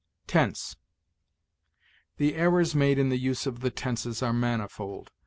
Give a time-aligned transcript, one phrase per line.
[0.25, 0.77] TENSE.
[2.17, 5.11] The errors made in the use of the tenses are manifold.